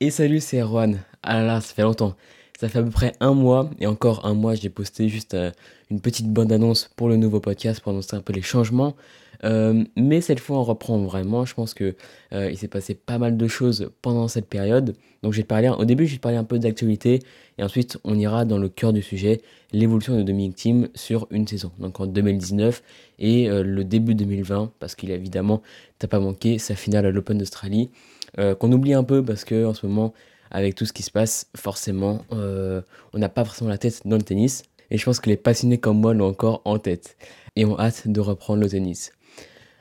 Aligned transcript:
Et 0.00 0.10
salut, 0.10 0.40
c'est 0.40 0.58
Erwan. 0.60 1.00
Ah 1.22 1.34
là 1.40 1.46
là, 1.46 1.60
ça 1.60 1.74
fait 1.74 1.82
longtemps. 1.82 2.16
Ça 2.58 2.68
fait 2.68 2.78
à 2.78 2.82
peu 2.82 2.90
près 2.90 3.12
un 3.20 3.34
mois, 3.34 3.70
et 3.78 3.86
encore 3.86 4.24
un 4.24 4.34
mois, 4.34 4.54
j'ai 4.54 4.70
posté 4.70 5.08
juste 5.08 5.34
euh, 5.34 5.50
une 5.90 6.00
petite 6.00 6.32
bande-annonce 6.32 6.90
pour 6.96 7.08
le 7.08 7.16
nouveau 7.16 7.40
podcast 7.40 7.80
pour 7.80 7.92
annoncer 7.92 8.16
un 8.16 8.20
peu 8.20 8.32
les 8.32 8.42
changements. 8.42 8.96
Euh, 9.44 9.84
mais 9.96 10.22
cette 10.22 10.40
fois, 10.40 10.58
on 10.58 10.64
reprend 10.64 10.98
vraiment. 10.98 11.44
Je 11.44 11.52
pense 11.52 11.74
que 11.74 11.94
euh, 12.32 12.50
il 12.50 12.56
s'est 12.56 12.68
passé 12.68 12.94
pas 12.94 13.18
mal 13.18 13.36
de 13.36 13.48
choses 13.48 13.90
pendant 14.00 14.28
cette 14.28 14.46
période. 14.46 14.96
Donc, 15.22 15.34
te 15.34 15.42
parler. 15.42 15.68
Au 15.68 15.84
début, 15.84 16.08
te 16.08 16.18
parler 16.18 16.38
un 16.38 16.44
peu 16.44 16.58
d'actualité, 16.58 17.20
et 17.58 17.62
ensuite, 17.62 17.98
on 18.04 18.18
ira 18.18 18.46
dans 18.46 18.58
le 18.58 18.70
cœur 18.70 18.94
du 18.94 19.02
sujet, 19.02 19.42
l'évolution 19.72 20.16
de 20.16 20.22
Dominic 20.22 20.54
Team 20.54 20.88
sur 20.94 21.26
une 21.30 21.46
saison. 21.46 21.72
Donc, 21.78 22.00
en 22.00 22.06
2019 22.06 22.82
et 23.18 23.48
le 23.48 23.84
début 23.84 24.14
2020, 24.14 24.72
parce 24.78 24.94
qu'il 24.94 25.10
évidemment, 25.10 25.62
t'as 25.98 26.08
pas 26.08 26.20
manqué 26.20 26.58
sa 26.58 26.74
finale 26.74 27.06
à 27.06 27.10
l'Open 27.10 27.36
d'Australie. 27.36 27.90
Euh, 28.38 28.54
qu'on 28.54 28.70
oublie 28.72 28.92
un 28.92 29.04
peu 29.04 29.24
parce 29.24 29.44
que 29.44 29.64
en 29.64 29.72
ce 29.72 29.86
moment, 29.86 30.12
avec 30.50 30.74
tout 30.74 30.86
ce 30.86 30.92
qui 30.92 31.02
se 31.02 31.10
passe, 31.10 31.46
forcément, 31.56 32.24
euh, 32.32 32.80
on 33.12 33.18
n'a 33.18 33.28
pas 33.28 33.44
forcément 33.44 33.70
la 33.70 33.78
tête 33.78 34.02
dans 34.04 34.16
le 34.16 34.22
tennis. 34.22 34.62
Et 34.90 34.98
je 34.98 35.04
pense 35.04 35.20
que 35.20 35.28
les 35.28 35.36
passionnés 35.36 35.78
comme 35.78 36.00
moi 36.00 36.14
l'ont 36.14 36.28
encore 36.28 36.62
en 36.64 36.78
tête 36.78 37.16
et 37.56 37.64
ont 37.64 37.78
hâte 37.78 38.08
de 38.08 38.20
reprendre 38.20 38.62
le 38.62 38.68
tennis. 38.68 39.12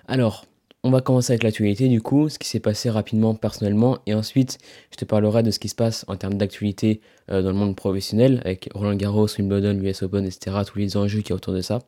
Alors, 0.07 0.45
on 0.83 0.91
va 0.91 1.01
commencer 1.01 1.33
avec 1.33 1.43
l'actualité 1.43 1.87
du 1.87 2.01
coup, 2.01 2.29
ce 2.29 2.37
qui 2.37 2.47
s'est 2.47 2.59
passé 2.59 2.89
rapidement 2.89 3.33
personnellement, 3.33 3.97
et 4.05 4.13
ensuite 4.13 4.59
je 4.91 4.97
te 4.97 5.05
parlerai 5.05 5.41
de 5.41 5.49
ce 5.49 5.57
qui 5.57 5.67
se 5.67 5.75
passe 5.75 6.05
en 6.07 6.15
termes 6.15 6.35
d'actualité 6.35 7.01
euh, 7.31 7.41
dans 7.41 7.49
le 7.49 7.55
monde 7.55 7.75
professionnel, 7.75 8.41
avec 8.45 8.69
Roland 8.73 8.95
Garros, 8.95 9.27
Wimbledon, 9.37 9.79
US 9.83 10.03
Open, 10.03 10.25
etc., 10.25 10.57
tous 10.65 10.77
les 10.77 10.95
enjeux 10.95 11.21
qui 11.21 11.29
y 11.29 11.33
a 11.33 11.35
autour 11.35 11.53
de 11.53 11.61
ça, 11.61 11.79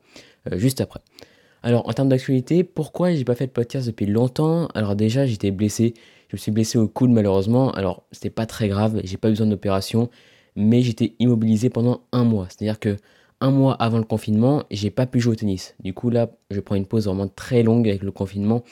juste 0.53 0.81
après. 0.81 0.99
Alors 1.63 1.87
en 1.87 1.93
termes 1.93 2.09
d'actualité, 2.09 2.63
pourquoi 2.63 3.13
j'ai 3.13 3.25
pas 3.25 3.35
fait 3.35 3.47
de 3.47 3.51
podcast 3.51 3.87
depuis 3.87 4.05
longtemps? 4.05 4.67
Alors 4.73 4.95
déjà 4.95 5.25
j'étais 5.25 5.51
blessé, 5.51 5.93
je 6.29 6.35
me 6.35 6.37
suis 6.37 6.51
blessé 6.51 6.77
au 6.77 6.87
coude 6.87 7.11
malheureusement. 7.11 7.71
Alors, 7.71 8.03
c'était 8.11 8.29
pas 8.29 8.45
très 8.45 8.67
grave, 8.67 9.01
j'ai 9.03 9.17
pas 9.17 9.29
besoin 9.29 9.47
d'opération, 9.47 10.09
mais 10.55 10.81
j'étais 10.81 11.13
immobilisé 11.19 11.69
pendant 11.69 12.01
un 12.11 12.23
mois. 12.23 12.47
C'est-à-dire 12.49 12.79
que 12.79 12.97
un 13.39 13.51
mois 13.51 13.73
avant 13.75 13.97
le 13.97 14.03
confinement, 14.03 14.63
j'ai 14.71 14.89
pas 14.89 15.05
pu 15.05 15.19
jouer 15.19 15.33
au 15.33 15.35
tennis. 15.35 15.75
Du 15.79 15.93
coup, 15.93 16.09
là, 16.09 16.29
je 16.49 16.59
prends 16.59 16.75
une 16.75 16.85
pause 16.85 17.05
vraiment 17.05 17.27
très 17.27 17.63
longue 17.63 17.87
avec 17.87 18.01
le 18.01 18.11
confinement, 18.11 18.63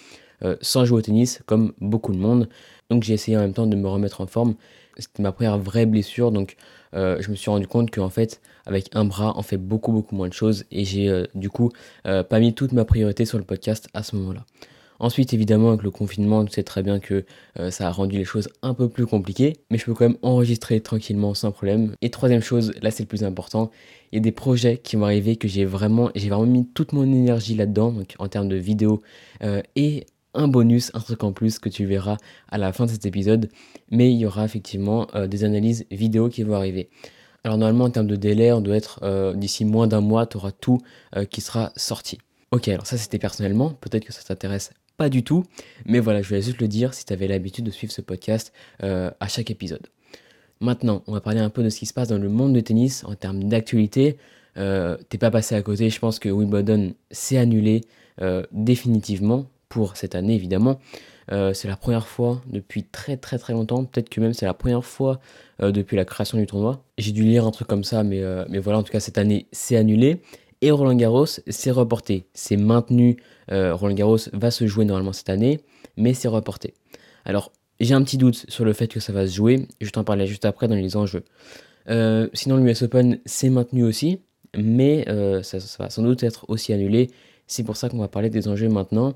euh, 0.43 0.55
sans 0.61 0.85
jouer 0.85 0.99
au 0.99 1.01
tennis, 1.01 1.41
comme 1.45 1.73
beaucoup 1.79 2.11
de 2.11 2.17
monde. 2.17 2.49
Donc, 2.89 3.03
j'ai 3.03 3.13
essayé 3.13 3.37
en 3.37 3.41
même 3.41 3.53
temps 3.53 3.67
de 3.67 3.75
me 3.75 3.87
remettre 3.87 4.21
en 4.21 4.27
forme. 4.27 4.55
C'était 4.97 5.21
ma 5.21 5.31
première 5.31 5.57
vraie 5.57 5.85
blessure, 5.85 6.31
donc 6.31 6.55
euh, 6.95 7.17
je 7.19 7.29
me 7.29 7.35
suis 7.35 7.51
rendu 7.51 7.67
compte 7.67 7.91
qu'en 7.91 8.09
fait, 8.09 8.41
avec 8.65 8.89
un 8.95 9.05
bras, 9.05 9.33
on 9.37 9.41
fait 9.41 9.57
beaucoup, 9.57 9.91
beaucoup 9.91 10.15
moins 10.15 10.29
de 10.29 10.33
choses. 10.33 10.65
Et 10.71 10.85
j'ai 10.85 11.09
euh, 11.09 11.25
du 11.35 11.49
coup 11.49 11.71
pas 12.03 12.39
mis 12.39 12.53
toute 12.53 12.71
ma 12.71 12.85
priorité 12.85 13.25
sur 13.25 13.37
le 13.37 13.43
podcast 13.43 13.87
à 13.93 14.03
ce 14.03 14.15
moment-là. 14.15 14.45
Ensuite, 14.99 15.33
évidemment, 15.33 15.69
avec 15.69 15.83
le 15.83 15.91
confinement, 15.91 16.45
tu 16.45 16.53
sais 16.53 16.63
très 16.63 16.81
bien 16.81 16.99
que 16.99 17.25
euh, 17.59 17.69
ça 17.71 17.87
a 17.87 17.91
rendu 17.91 18.17
les 18.17 18.23
choses 18.23 18.47
un 18.61 18.73
peu 18.73 18.87
plus 18.87 19.05
compliquées, 19.05 19.57
mais 19.69 19.77
je 19.77 19.85
peux 19.85 19.93
quand 19.93 20.07
même 20.07 20.17
enregistrer 20.21 20.79
tranquillement 20.79 21.33
sans 21.33 21.51
problème. 21.51 21.93
Et 22.01 22.09
troisième 22.09 22.41
chose, 22.41 22.73
là 22.81 22.91
c'est 22.91 23.03
le 23.03 23.07
plus 23.07 23.23
important, 23.23 23.71
il 24.11 24.15
y 24.15 24.19
a 24.19 24.21
des 24.21 24.31
projets 24.31 24.77
qui 24.77 24.95
vont 24.95 25.05
arriver 25.05 25.35
que 25.35 25.47
j'ai 25.47 25.65
vraiment, 25.65 26.09
vraiment 26.15 26.45
mis 26.45 26.65
toute 26.67 26.93
mon 26.93 27.03
énergie 27.03 27.55
là-dedans, 27.55 27.91
donc 27.91 28.15
en 28.19 28.27
termes 28.27 28.47
de 28.47 28.55
vidéos 28.55 29.01
euh, 29.43 29.61
et 29.75 30.05
un 30.33 30.47
bonus, 30.47 30.91
un 30.93 30.99
truc 30.99 31.23
en 31.23 31.31
plus 31.31 31.59
que 31.59 31.69
tu 31.69 31.85
verras 31.85 32.17
à 32.49 32.57
la 32.57 32.73
fin 32.73 32.85
de 32.85 32.91
cet 32.91 33.05
épisode, 33.05 33.49
mais 33.91 34.11
il 34.11 34.17
y 34.17 34.25
aura 34.25 34.45
effectivement 34.45 35.07
euh, 35.15 35.27
des 35.27 35.43
analyses 35.43 35.85
vidéo 35.91 36.29
qui 36.29 36.43
vont 36.43 36.55
arriver. 36.55 36.89
Alors 37.43 37.57
normalement 37.57 37.85
en 37.85 37.89
termes 37.89 38.07
de 38.07 38.15
délai, 38.15 38.51
on 38.51 38.61
doit 38.61 38.75
être 38.75 39.33
d'ici 39.35 39.65
moins 39.65 39.85
d'un 39.85 40.01
mois, 40.01 40.25
tu 40.25 40.37
auras 40.37 40.51
tout 40.51 40.79
qui 41.29 41.41
sera 41.41 41.71
sorti. 41.75 42.17
Ok, 42.49 42.67
alors 42.69 42.87
ça 42.87 42.97
c'était 42.97 43.19
personnellement, 43.19 43.69
peut-être 43.69 44.03
que 44.03 44.11
ça 44.11 44.23
t'intéresse 44.23 44.71
pas 44.97 45.09
du 45.09 45.23
tout. 45.23 45.43
Mais 45.85 45.99
voilà, 45.99 46.21
je 46.21 46.27
voulais 46.29 46.41
juste 46.41 46.61
le 46.61 46.67
dire 46.67 46.93
si 46.93 47.05
tu 47.05 47.15
l'habitude 47.15 47.65
de 47.65 47.71
suivre 47.71 47.91
ce 47.91 48.01
podcast 48.01 48.53
euh, 48.83 49.11
à 49.19 49.27
chaque 49.27 49.51
épisode. 49.51 49.87
Maintenant, 50.61 51.03
on 51.07 51.13
va 51.13 51.21
parler 51.21 51.39
un 51.39 51.49
peu 51.49 51.63
de 51.63 51.69
ce 51.69 51.79
qui 51.79 51.85
se 51.85 51.93
passe 51.93 52.07
dans 52.07 52.17
le 52.17 52.29
monde 52.29 52.53
du 52.53 52.63
tennis 52.63 53.03
en 53.05 53.15
termes 53.15 53.43
d'actualité. 53.43 54.17
Euh, 54.57 54.97
T'es 55.09 55.17
pas 55.17 55.31
passé 55.31 55.55
à 55.55 55.61
côté, 55.61 55.89
je 55.89 55.99
pense 55.99 56.17
que 56.19 56.29
Wimbledon 56.29 56.93
s'est 57.11 57.37
annulé 57.37 57.81
euh, 58.21 58.45
définitivement 58.51 59.47
pour 59.67 59.97
cette 59.97 60.15
année 60.15 60.35
évidemment. 60.35 60.79
C'est 61.27 61.67
la 61.67 61.75
première 61.75 62.07
fois 62.07 62.39
depuis 62.45 62.83
très 62.83 63.17
très 63.17 63.39
très 63.39 63.53
longtemps, 63.53 63.83
peut-être 63.83 64.09
que 64.09 64.21
même 64.21 64.33
c'est 64.33 64.45
la 64.45 64.53
première 64.53 64.85
fois 64.85 65.19
depuis 65.59 65.97
la 65.97 66.05
création 66.05 66.37
du 66.37 66.45
tournoi. 66.45 66.83
J'ai 66.99 67.13
dû 67.13 67.23
lire 67.23 67.47
un 67.47 67.51
truc 67.51 67.67
comme 67.67 67.83
ça, 67.83 68.03
mais, 68.03 68.21
mais 68.47 68.59
voilà, 68.59 68.77
en 68.77 68.83
tout 68.83 68.91
cas 68.91 68.99
cette 68.99 69.17
année 69.17 69.47
c'est 69.51 69.75
annulé. 69.75 70.21
Et 70.61 70.71
Roland 70.71 70.95
Garros 70.95 71.25
s'est 71.25 71.71
reporté, 71.71 72.27
c'est 72.33 72.57
maintenu 72.57 73.17
euh, 73.51 73.75
Roland 73.75 73.93
Garros 73.93 74.17
va 74.33 74.51
se 74.51 74.67
jouer 74.67 74.85
normalement 74.85 75.13
cette 75.13 75.29
année, 75.29 75.59
mais 75.97 76.13
c'est 76.13 76.27
reporté. 76.27 76.73
Alors, 77.25 77.51
j'ai 77.79 77.93
un 77.93 78.03
petit 78.03 78.17
doute 78.17 78.45
sur 78.47 78.65
le 78.65 78.73
fait 78.73 78.87
que 78.87 78.99
ça 78.99 79.13
va 79.13 79.27
se 79.27 79.33
jouer, 79.33 79.67
je 79.81 79.89
t'en 79.89 80.03
parlais 80.03 80.27
juste 80.27 80.45
après 80.45 80.67
dans 80.67 80.75
les 80.75 80.95
enjeux. 80.95 81.23
Euh, 81.89 82.29
sinon, 82.33 82.57
l'US 82.57 82.81
Open 82.83 83.19
s'est 83.25 83.49
maintenu 83.49 83.83
aussi, 83.83 84.21
mais 84.57 85.05
euh, 85.09 85.43
ça, 85.43 85.57
va 85.79 85.89
sans 85.89 86.03
doute 86.03 86.23
être 86.23 86.45
aussi 86.49 86.73
annulé. 86.73 87.11
C'est 87.47 87.63
pour 87.63 87.77
ça 87.77 87.89
qu'on 87.89 87.99
va 87.99 88.07
parler 88.07 88.29
des 88.29 88.47
enjeux 88.47 88.69
maintenant. 88.69 89.13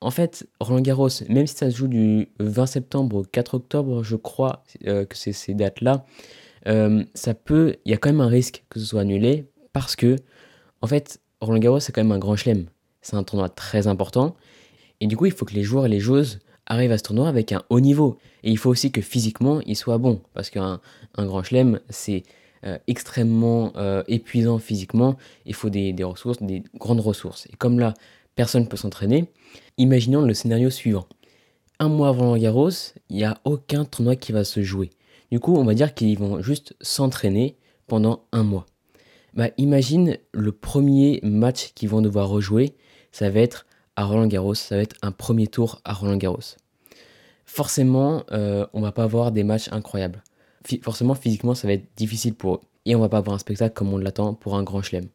En 0.00 0.10
fait, 0.10 0.46
Roland 0.60 0.80
Garros, 0.80 1.08
même 1.28 1.46
si 1.46 1.56
ça 1.56 1.70
se 1.70 1.76
joue 1.76 1.88
du 1.88 2.28
20 2.38 2.66
septembre 2.66 3.16
au 3.16 3.22
4 3.22 3.54
octobre, 3.54 4.02
je 4.02 4.16
crois 4.16 4.62
que 4.84 5.06
c'est 5.14 5.32
ces 5.32 5.54
dates-là, 5.54 6.04
ça 7.14 7.34
peut, 7.34 7.76
il 7.84 7.90
y 7.90 7.94
a 7.94 7.96
quand 7.96 8.10
même 8.10 8.20
un 8.20 8.28
risque 8.28 8.64
que 8.68 8.78
ce 8.78 8.84
soit 8.84 9.00
annulé 9.00 9.46
parce 9.72 9.96
que, 9.96 10.16
en 10.82 10.86
fait, 10.86 11.20
Roland 11.40 11.58
Garros 11.58 11.80
c'est 11.80 11.92
quand 11.92 12.02
même 12.02 12.12
un 12.12 12.18
grand 12.18 12.36
chelem. 12.36 12.66
C'est 13.02 13.16
un 13.16 13.22
tournoi 13.22 13.48
très 13.48 13.86
important. 13.86 14.36
Et 15.00 15.06
du 15.06 15.16
coup, 15.16 15.26
il 15.26 15.32
faut 15.32 15.44
que 15.44 15.54
les 15.54 15.62
joueurs 15.62 15.86
et 15.86 15.88
les 15.88 16.00
joueuses 16.00 16.40
arrivent 16.66 16.92
à 16.92 16.98
ce 16.98 17.04
tournoi 17.04 17.28
avec 17.28 17.52
un 17.52 17.62
haut 17.70 17.80
niveau. 17.80 18.18
Et 18.42 18.50
il 18.50 18.58
faut 18.58 18.70
aussi 18.70 18.90
que 18.90 19.00
physiquement, 19.00 19.60
ils 19.66 19.76
soient 19.76 19.98
bons. 19.98 20.20
Parce 20.34 20.50
qu'un 20.50 20.80
un 21.16 21.26
grand 21.26 21.42
chelem, 21.42 21.80
c'est 21.88 22.24
euh, 22.64 22.78
extrêmement 22.88 23.72
euh, 23.76 24.02
épuisant 24.08 24.58
physiquement. 24.58 25.16
Il 25.44 25.54
faut 25.54 25.70
des, 25.70 25.92
des, 25.92 26.04
ressources, 26.04 26.42
des 26.42 26.62
grandes 26.74 27.00
ressources. 27.00 27.46
Et 27.46 27.56
comme 27.56 27.78
là, 27.78 27.94
personne 28.34 28.62
ne 28.62 28.68
peut 28.68 28.76
s'entraîner, 28.76 29.26
imaginons 29.78 30.22
le 30.22 30.34
scénario 30.34 30.70
suivant. 30.70 31.06
Un 31.78 31.88
mois 31.88 32.08
avant 32.08 32.34
le 32.34 32.40
Garros, 32.40 32.70
il 33.10 33.16
n'y 33.16 33.24
a 33.24 33.38
aucun 33.44 33.84
tournoi 33.84 34.16
qui 34.16 34.32
va 34.32 34.44
se 34.44 34.62
jouer. 34.62 34.90
Du 35.30 35.40
coup, 35.40 35.56
on 35.56 35.64
va 35.64 35.74
dire 35.74 35.94
qu'ils 35.94 36.18
vont 36.18 36.40
juste 36.42 36.74
s'entraîner 36.80 37.56
pendant 37.86 38.24
un 38.32 38.42
mois. 38.42 38.66
Bah, 39.36 39.50
imagine 39.58 40.16
le 40.32 40.50
premier 40.50 41.20
match 41.22 41.72
qu'ils 41.74 41.90
vont 41.90 42.00
devoir 42.00 42.28
rejouer 42.28 42.74
ça 43.16 43.30
va 43.30 43.40
être 43.40 43.64
à 43.96 44.04
Roland 44.04 44.26
Garros, 44.26 44.54
ça 44.54 44.76
va 44.76 44.82
être 44.82 44.96
un 45.00 45.10
premier 45.10 45.46
tour 45.46 45.80
à 45.86 45.94
Roland 45.94 46.18
Garros. 46.18 46.56
Forcément, 47.46 48.24
euh, 48.30 48.66
on 48.74 48.82
va 48.82 48.92
pas 48.92 49.04
avoir 49.04 49.32
des 49.32 49.42
matchs 49.42 49.68
incroyables. 49.72 50.22
forcément, 50.82 51.14
physiquement, 51.14 51.54
ça 51.54 51.66
va 51.66 51.72
être 51.72 51.86
difficile 51.96 52.34
pour 52.34 52.56
eux. 52.56 52.60
Et 52.84 52.94
on 52.94 53.00
va 53.00 53.08
pas 53.08 53.16
avoir 53.16 53.34
un 53.34 53.38
spectacle 53.38 53.72
comme 53.72 53.94
on 53.94 53.96
l'attend 53.96 54.34
pour 54.34 54.54
un 54.54 54.62
grand 54.62 54.82
chelem. 54.82 55.06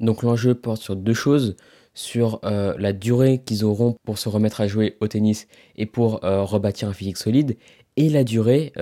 Donc 0.00 0.24
l'enjeu 0.24 0.56
porte 0.56 0.82
sur 0.82 0.96
deux 0.96 1.14
choses, 1.14 1.56
sur 1.94 2.40
euh, 2.42 2.74
la 2.76 2.92
durée 2.92 3.40
qu'ils 3.44 3.64
auront 3.64 3.94
pour 4.02 4.18
se 4.18 4.28
remettre 4.28 4.60
à 4.60 4.66
jouer 4.66 4.96
au 5.00 5.06
tennis 5.06 5.46
et 5.76 5.86
pour 5.86 6.24
euh, 6.24 6.42
rebâtir 6.42 6.88
un 6.88 6.92
physique 6.92 7.18
solide, 7.18 7.56
et 7.96 8.08
la 8.08 8.24
durée 8.24 8.72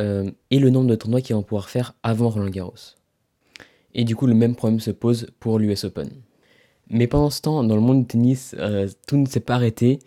et 0.50 0.58
le 0.58 0.70
nombre 0.70 0.88
de 0.88 0.94
tournois 0.94 1.20
qu'ils 1.20 1.36
vont 1.36 1.42
pouvoir 1.42 1.68
faire 1.68 1.94
avant 2.02 2.30
Roland 2.30 2.48
Garros. 2.48 2.99
Et 3.94 4.04
du 4.04 4.16
coup, 4.16 4.26
le 4.26 4.34
même 4.34 4.54
problème 4.54 4.80
se 4.80 4.90
pose 4.90 5.28
pour 5.40 5.58
l'US 5.58 5.84
Open. 5.84 6.10
Mais 6.90 7.06
pendant 7.06 7.30
ce 7.30 7.40
temps, 7.40 7.62
dans 7.62 7.76
le 7.76 7.80
monde 7.80 8.00
du 8.00 8.06
tennis, 8.06 8.54
euh, 8.58 8.88
tout 9.06 9.16
ne 9.16 9.26
s'est 9.26 9.40
pas 9.40 9.54
arrêté. 9.54 10.00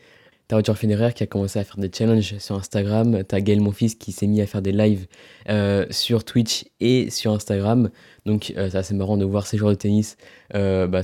T'as 0.49 0.57
Roger 0.57 0.73
Federer 0.73 1.13
qui 1.13 1.23
a 1.23 1.27
commencé 1.27 1.57
à 1.57 1.63
faire 1.63 1.77
des 1.77 1.89
challenges 1.91 2.37
sur 2.39 2.55
Instagram. 2.55 3.23
T'as 3.23 3.39
Gaël 3.39 3.61
Monfils 3.61 3.97
qui 3.97 4.11
s'est 4.11 4.27
mis 4.27 4.41
à 4.41 4.45
faire 4.45 4.61
des 4.61 4.73
lives 4.73 5.07
euh, 5.49 5.85
sur 5.89 6.25
Twitch 6.25 6.65
et 6.81 7.09
sur 7.09 7.31
Instagram. 7.31 7.89
Donc 8.25 8.53
euh, 8.57 8.69
c'est 8.69 8.77
assez 8.77 8.93
marrant 8.93 9.15
de 9.15 9.23
voir 9.23 9.47
ces 9.47 9.57
joueurs 9.57 9.71
de 9.71 9.77
tennis 9.77 10.17
bah, 10.53 11.01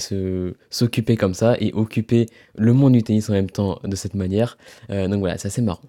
s'occuper 0.70 1.16
comme 1.16 1.34
ça 1.34 1.56
et 1.62 1.72
occuper 1.72 2.26
le 2.58 2.74
monde 2.74 2.94
du 2.94 3.02
tennis 3.02 3.30
en 3.30 3.34
même 3.34 3.50
temps 3.50 3.80
de 3.84 3.96
cette 3.96 4.14
manière. 4.14 4.58
donc 4.90 5.20
voilà, 5.20 5.38
c'est 5.38 5.48
assez 5.48 5.62
marrant. 5.62 5.82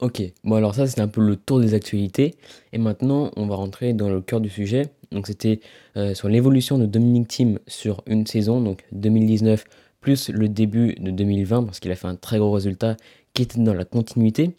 Ok, 0.00 0.22
bon 0.42 0.56
alors 0.56 0.74
ça 0.74 0.86
c'était 0.86 1.00
un 1.00 1.08
peu 1.08 1.24
le 1.24 1.36
tour 1.36 1.60
des 1.60 1.72
actualités. 1.72 2.34
Et 2.72 2.78
maintenant 2.78 3.30
on 3.36 3.46
va 3.46 3.54
rentrer 3.54 3.92
dans 3.92 4.10
le 4.10 4.20
cœur 4.20 4.40
du 4.40 4.50
sujet. 4.50 4.90
Donc 5.14 5.26
c'était 5.26 5.60
euh, 5.96 6.12
sur 6.14 6.28
l'évolution 6.28 6.76
de 6.76 6.86
Dominic 6.86 7.28
Thiem 7.28 7.58
sur 7.66 8.02
une 8.06 8.26
saison, 8.26 8.60
donc 8.60 8.84
2019 8.92 9.64
plus 10.00 10.28
le 10.28 10.48
début 10.48 10.94
de 10.96 11.10
2020 11.10 11.64
parce 11.64 11.80
qu'il 11.80 11.90
a 11.90 11.94
fait 11.94 12.08
un 12.08 12.16
très 12.16 12.38
gros 12.38 12.52
résultat 12.52 12.96
qui 13.32 13.42
était 13.42 13.60
dans 13.60 13.72
la 13.72 13.84
continuité. 13.84 14.50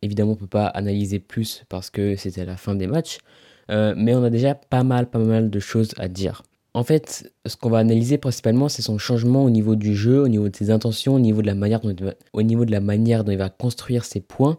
Évidemment 0.00 0.30
on 0.30 0.34
ne 0.34 0.40
peut 0.40 0.46
pas 0.46 0.66
analyser 0.66 1.18
plus 1.18 1.64
parce 1.68 1.90
que 1.90 2.16
c'était 2.16 2.46
la 2.46 2.56
fin 2.56 2.74
des 2.74 2.86
matchs. 2.86 3.18
Euh, 3.70 3.94
mais 3.96 4.14
on 4.14 4.22
a 4.22 4.30
déjà 4.30 4.54
pas 4.54 4.84
mal, 4.84 5.08
pas 5.08 5.18
mal 5.18 5.50
de 5.50 5.58
choses 5.58 5.92
à 5.98 6.08
dire. 6.08 6.42
En 6.74 6.82
fait, 6.82 7.32
ce 7.46 7.56
qu'on 7.56 7.70
va 7.70 7.78
analyser 7.78 8.18
principalement, 8.18 8.68
c'est 8.68 8.82
son 8.82 8.98
changement 8.98 9.44
au 9.44 9.50
niveau 9.50 9.76
du 9.76 9.94
jeu, 9.94 10.20
au 10.20 10.28
niveau 10.28 10.48
de 10.48 10.56
ses 10.56 10.70
intentions, 10.70 11.14
au 11.14 11.20
niveau 11.20 11.40
de 11.40 11.46
la 11.46 11.54
manière 11.54 11.80
dont 11.80 11.94
au 12.32 12.42
niveau 12.42 12.64
de 12.64 12.72
la 12.72 12.80
manière 12.80 13.24
dont 13.24 13.32
il 13.32 13.38
va 13.38 13.48
construire 13.48 14.04
ses 14.04 14.20
points. 14.20 14.58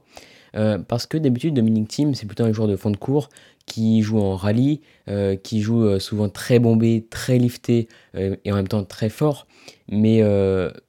Euh, 0.56 0.78
parce 0.78 1.06
que 1.06 1.18
d'habitude, 1.18 1.54
Dominic 1.54 1.88
Thiem, 1.88 2.16
c'est 2.16 2.25
plutôt 2.25 2.44
un 2.44 2.54
joueur 2.54 2.68
de 2.68 2.75
fond 2.75 2.92
de 2.92 2.98
cours 2.98 3.30
qui 3.66 4.02
joue 4.02 4.19
en 4.19 4.36
rallye, 4.36 4.81
euh, 5.10 5.36
qui 5.36 5.62
joue 5.62 5.84
euh, 5.84 6.00
souvent 6.00 6.30
très 6.30 6.60
bombé, 6.60 7.06
très 7.10 7.38
lifté 7.38 7.88
et 8.13 8.52
en 8.52 8.56
même 8.56 8.68
temps 8.68 8.84
très 8.84 9.10
fort. 9.10 9.48
Mais 9.90 10.22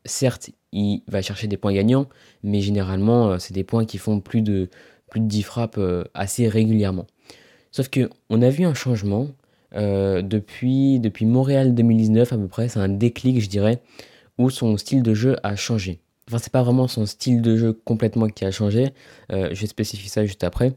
certes, 0.04 0.50
il 0.72 1.02
va 1.08 1.22
chercher 1.22 1.48
des 1.48 1.56
points 1.56 1.72
gagnants, 1.72 2.06
mais 2.42 2.60
généralement, 2.60 3.38
c'est 3.38 3.54
des 3.54 3.64
points 3.64 3.84
qui 3.84 3.98
font 3.98 4.20
plus 4.20 4.42
de, 4.42 4.68
plus 5.10 5.20
de 5.20 5.26
10 5.26 5.42
frappes 5.42 5.80
assez 6.14 6.48
régulièrement. 6.48 7.06
Sauf 7.72 7.88
que 7.88 8.08
on 8.30 8.42
a 8.42 8.50
vu 8.50 8.64
un 8.64 8.74
changement 8.74 9.28
depuis, 9.72 11.00
depuis 11.00 11.26
Montréal 11.26 11.74
2019 11.74 12.32
à 12.32 12.38
peu 12.38 12.48
près, 12.48 12.68
c'est 12.68 12.78
un 12.78 12.88
déclic 12.88 13.40
je 13.40 13.48
dirais, 13.48 13.82
où 14.38 14.50
son 14.50 14.76
style 14.76 15.02
de 15.02 15.14
jeu 15.14 15.36
a 15.42 15.56
changé. 15.56 16.00
Enfin 16.28 16.38
c'est 16.38 16.52
pas 16.52 16.62
vraiment 16.62 16.88
son 16.88 17.06
style 17.06 17.40
de 17.42 17.56
jeu 17.56 17.72
complètement 17.72 18.28
qui 18.28 18.44
a 18.44 18.50
changé, 18.50 18.92
je 19.30 19.60
vais 19.60 19.66
spécifier 19.66 20.08
ça 20.08 20.24
juste 20.24 20.42
après. 20.44 20.74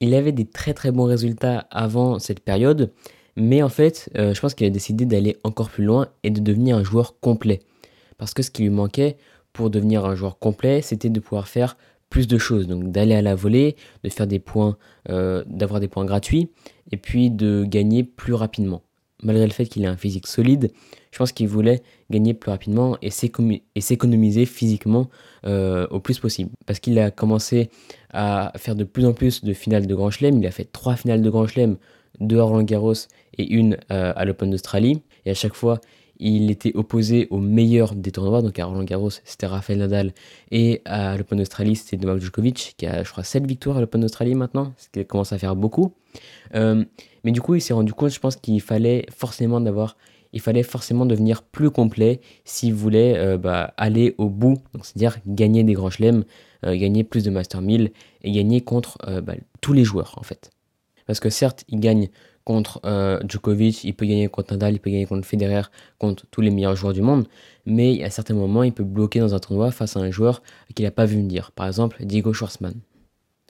Il 0.00 0.14
avait 0.14 0.32
des 0.32 0.44
très 0.44 0.74
très 0.74 0.90
bons 0.90 1.04
résultats 1.04 1.66
avant 1.70 2.18
cette 2.18 2.40
période, 2.40 2.92
mais 3.36 3.62
en 3.62 3.70
fait 3.70 4.10
je 4.14 4.38
pense 4.38 4.54
qu'il 4.54 4.66
a 4.66 4.70
décidé 4.70 5.06
d'aller 5.06 5.38
encore 5.42 5.70
plus 5.70 5.84
loin 5.84 6.08
et 6.22 6.30
de 6.30 6.40
devenir 6.40 6.76
un 6.76 6.84
joueur 6.84 7.18
complet. 7.20 7.60
Parce 8.18 8.34
que 8.34 8.42
ce 8.42 8.50
qui 8.50 8.62
lui 8.62 8.70
manquait 8.70 9.16
pour 9.54 9.70
devenir 9.70 10.04
un 10.04 10.14
joueur 10.14 10.38
complet, 10.38 10.82
c'était 10.82 11.08
de 11.08 11.20
pouvoir 11.20 11.48
faire 11.48 11.76
plus 12.10 12.26
de 12.26 12.38
choses, 12.38 12.66
donc 12.66 12.90
d'aller 12.90 13.14
à 13.14 13.22
la 13.22 13.34
volée, 13.34 13.76
de 14.04 14.08
faire 14.10 14.26
des 14.26 14.40
points, 14.40 14.76
euh, 15.08 15.44
d'avoir 15.46 15.80
des 15.80 15.88
points 15.88 16.04
gratuits, 16.04 16.50
et 16.90 16.96
puis 16.96 17.30
de 17.30 17.64
gagner 17.64 18.02
plus 18.02 18.34
rapidement. 18.34 18.82
Malgré 19.22 19.46
le 19.46 19.52
fait 19.52 19.66
qu'il 19.66 19.84
ait 19.84 19.88
un 19.88 19.96
physique 19.96 20.26
solide, 20.26 20.70
je 21.12 21.18
pense 21.18 21.32
qu'il 21.32 21.48
voulait 21.48 21.82
gagner 22.10 22.34
plus 22.34 22.50
rapidement 22.50 22.96
et 23.02 23.10
s'économiser 23.10 24.46
physiquement 24.46 25.10
euh, 25.46 25.86
au 25.90 26.00
plus 26.00 26.18
possible. 26.18 26.50
Parce 26.66 26.78
qu'il 26.78 26.98
a 26.98 27.10
commencé 27.10 27.70
à 28.12 28.52
faire 28.56 28.74
de 28.74 28.84
plus 28.84 29.04
en 29.04 29.12
plus 29.12 29.44
de 29.44 29.52
finales 29.52 29.86
de 29.86 29.94
Grand 29.94 30.10
Chelem. 30.10 30.38
Il 30.38 30.46
a 30.46 30.50
fait 30.50 30.70
trois 30.70 30.96
finales 30.96 31.22
de 31.22 31.30
Grand 31.30 31.46
Chelem, 31.46 31.76
deux 32.20 32.38
à 32.38 32.44
Roland 32.44 32.62
Garros 32.62 32.94
et 33.36 33.52
une 33.52 33.76
euh, 33.90 34.12
à 34.16 34.24
l'Open 34.24 34.50
d'Australie. 34.50 35.02
Et 35.26 35.30
à 35.30 35.34
chaque 35.34 35.54
fois, 35.54 35.80
il 36.20 36.50
était 36.50 36.72
opposé 36.76 37.26
au 37.30 37.38
meilleur 37.38 37.94
des 37.94 38.12
tournois, 38.12 38.42
donc 38.42 38.58
à 38.58 38.66
Roland 38.66 38.84
Garros, 38.84 39.10
c'était 39.10 39.46
Rafael 39.46 39.78
Nadal, 39.78 40.12
et 40.50 40.82
à 40.84 41.16
l'Open 41.16 41.38
d'Australie, 41.38 41.76
c'était 41.76 41.96
Novak 41.96 42.22
Djokovic, 42.22 42.74
qui 42.76 42.86
a, 42.86 43.02
je 43.02 43.10
crois, 43.10 43.24
7 43.24 43.46
victoires 43.46 43.78
à 43.78 43.80
l'Open 43.80 44.00
d'Australie 44.00 44.34
maintenant, 44.34 44.74
ce 44.76 44.88
qui 44.88 45.04
commence 45.06 45.32
à 45.32 45.38
faire 45.38 45.56
beaucoup. 45.56 45.94
Euh, 46.54 46.84
mais 47.24 47.32
du 47.32 47.40
coup, 47.40 47.54
il 47.54 47.60
s'est 47.60 47.72
rendu 47.72 47.92
compte, 47.92 48.10
je 48.10 48.20
pense, 48.20 48.36
qu'il 48.36 48.60
fallait 48.60 49.06
forcément 49.10 49.60
d'avoir, 49.60 49.96
forcément 50.64 51.06
devenir 51.06 51.42
plus 51.42 51.70
complet 51.70 52.20
s'il 52.44 52.74
voulait 52.74 53.16
euh, 53.16 53.38
bah, 53.38 53.72
aller 53.76 54.14
au 54.18 54.28
bout, 54.28 54.58
c'est-à-dire 54.82 55.18
gagner 55.26 55.64
des 55.64 55.72
grands 55.72 55.90
chelems, 55.90 56.24
euh, 56.66 56.76
gagner 56.76 57.02
plus 57.02 57.24
de 57.24 57.30
Master 57.30 57.62
1000 57.62 57.92
et 58.22 58.32
gagner 58.32 58.60
contre 58.60 58.98
bah, 59.22 59.34
tous 59.60 59.72
les 59.72 59.84
joueurs, 59.84 60.14
en 60.18 60.22
fait. 60.22 60.50
Parce 61.06 61.18
que 61.18 61.30
certes, 61.30 61.64
il 61.68 61.80
gagne 61.80 62.08
contre 62.50 62.80
euh, 62.84 63.20
Djokovic, 63.28 63.84
il 63.84 63.94
peut 63.94 64.06
gagner 64.06 64.26
contre 64.26 64.54
Nadal, 64.54 64.74
il 64.74 64.80
peut 64.80 64.90
gagner 64.90 65.06
contre 65.06 65.24
Federer, 65.24 65.62
contre 65.98 66.26
tous 66.32 66.40
les 66.40 66.50
meilleurs 66.50 66.74
joueurs 66.74 66.92
du 66.92 67.00
monde, 67.00 67.28
mais 67.64 68.02
à 68.02 68.10
certains 68.10 68.34
moments, 68.34 68.64
il 68.64 68.72
peut 68.72 68.82
bloquer 68.82 69.20
dans 69.20 69.36
un 69.36 69.38
tournoi 69.38 69.70
face 69.70 69.96
à 69.96 70.00
un 70.00 70.10
joueur 70.10 70.42
qu'il 70.74 70.84
n'a 70.84 70.90
pas 70.90 71.04
vu 71.04 71.14
venir. 71.18 71.52
Par 71.52 71.68
exemple, 71.68 72.04
Diego 72.04 72.32
Schwartzmann. 72.32 72.74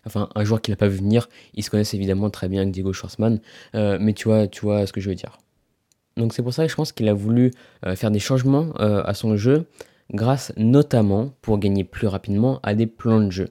Enfin, 0.04 0.28
un 0.34 0.44
joueur 0.44 0.60
qu'il 0.60 0.72
n'a 0.72 0.76
pas 0.76 0.88
vu 0.88 0.98
venir, 0.98 1.30
ils 1.54 1.64
se 1.64 1.70
connaissent 1.70 1.94
évidemment 1.94 2.28
très 2.28 2.50
bien 2.50 2.60
avec 2.60 2.74
Diego 2.74 2.92
Schwartzmann, 2.92 3.40
euh, 3.74 3.96
mais 3.98 4.12
tu 4.12 4.28
vois, 4.28 4.46
tu 4.48 4.60
vois 4.60 4.86
ce 4.86 4.92
que 4.92 5.00
je 5.00 5.08
veux 5.08 5.14
dire. 5.14 5.38
Donc 6.18 6.34
c'est 6.34 6.42
pour 6.42 6.52
ça 6.52 6.64
que 6.64 6.70
je 6.70 6.76
pense 6.76 6.92
qu'il 6.92 7.08
a 7.08 7.14
voulu 7.14 7.52
euh, 7.86 7.96
faire 7.96 8.10
des 8.10 8.18
changements 8.18 8.70
à 8.74 9.14
son 9.14 9.34
jeu, 9.38 9.64
grâce 10.12 10.52
notamment 10.58 11.32
pour 11.40 11.58
gagner 11.58 11.84
plus 11.84 12.06
rapidement 12.06 12.60
à 12.62 12.74
des 12.74 12.86
plans 12.86 13.20
de 13.22 13.30
jeu. 13.30 13.48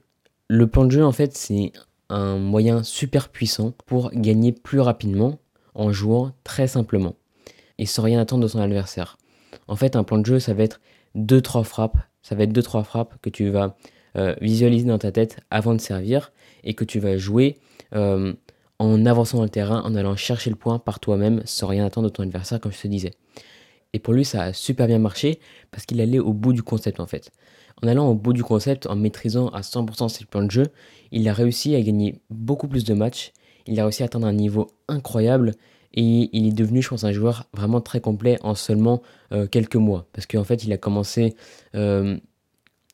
Le 0.47 0.67
plan 0.67 0.85
de 0.85 0.91
jeu, 0.91 1.03
en 1.03 1.11
fait, 1.11 1.35
c'est 1.35 1.71
un 2.09 2.37
moyen 2.37 2.83
super 2.83 3.29
puissant 3.29 3.73
pour 3.85 4.11
gagner 4.11 4.51
plus 4.51 4.79
rapidement 4.79 5.39
en 5.75 5.91
jouant 5.91 6.31
très 6.43 6.67
simplement 6.67 7.15
et 7.77 7.85
sans 7.85 8.03
rien 8.03 8.19
attendre 8.19 8.43
de 8.43 8.47
son 8.47 8.59
adversaire. 8.59 9.17
En 9.67 9.75
fait, 9.75 9.95
un 9.95 10.03
plan 10.03 10.17
de 10.17 10.25
jeu, 10.25 10.39
ça 10.39 10.53
va 10.53 10.63
être 10.63 10.81
2-3 11.15 11.63
frappes, 11.63 11.97
ça 12.21 12.35
va 12.35 12.43
être 12.43 12.51
2-3 12.51 12.83
frappes 12.83 13.15
que 13.21 13.29
tu 13.29 13.49
vas 13.49 13.77
euh, 14.17 14.35
visualiser 14.41 14.85
dans 14.85 14.97
ta 14.97 15.11
tête 15.11 15.39
avant 15.49 15.73
de 15.73 15.81
servir 15.81 16.31
et 16.63 16.73
que 16.73 16.83
tu 16.83 16.99
vas 16.99 17.17
jouer 17.17 17.57
euh, 17.95 18.33
en 18.79 19.05
avançant 19.05 19.37
dans 19.37 19.43
le 19.43 19.49
terrain, 19.49 19.81
en 19.83 19.95
allant 19.95 20.15
chercher 20.15 20.49
le 20.49 20.55
point 20.55 20.79
par 20.79 20.99
toi-même 20.99 21.41
sans 21.45 21.67
rien 21.67 21.85
attendre 21.85 22.09
de 22.09 22.13
ton 22.13 22.23
adversaire, 22.23 22.59
comme 22.59 22.71
je 22.71 22.81
te 22.81 22.87
disais. 22.87 23.11
Et 23.93 23.99
pour 23.99 24.13
lui, 24.13 24.25
ça 24.25 24.43
a 24.43 24.53
super 24.53 24.87
bien 24.87 24.99
marché 24.99 25.39
parce 25.71 25.85
qu'il 25.85 25.99
allait 26.01 26.19
au 26.19 26.33
bout 26.33 26.53
du 26.53 26.63
concept 26.63 26.99
en 26.99 27.07
fait. 27.07 27.31
En 27.83 27.87
allant 27.87 28.09
au 28.09 28.15
bout 28.15 28.33
du 28.33 28.43
concept, 28.43 28.87
en 28.87 28.95
maîtrisant 28.95 29.47
à 29.49 29.61
100% 29.61 30.09
ses 30.09 30.25
plans 30.25 30.43
de 30.43 30.51
jeu, 30.51 30.67
il 31.11 31.27
a 31.29 31.33
réussi 31.33 31.75
à 31.75 31.81
gagner 31.81 32.19
beaucoup 32.29 32.67
plus 32.67 32.83
de 32.83 32.93
matchs, 32.93 33.31
il 33.67 33.79
a 33.79 33.83
réussi 33.83 34.03
à 34.03 34.05
atteindre 34.05 34.27
un 34.27 34.33
niveau 34.33 34.67
incroyable 34.87 35.53
et 35.93 36.29
il 36.33 36.47
est 36.47 36.53
devenu, 36.53 36.81
je 36.81 36.89
pense, 36.89 37.03
un 37.03 37.11
joueur 37.11 37.45
vraiment 37.53 37.81
très 37.81 37.99
complet 38.01 38.37
en 38.41 38.53
seulement 38.53 39.01
euh, 39.31 39.47
quelques 39.47 39.75
mois. 39.75 40.07
Parce 40.13 40.27
qu'en 40.27 40.43
fait, 40.43 40.63
il 40.63 40.73
a 40.73 40.77
commencé... 40.77 41.35
Euh, 41.75 42.17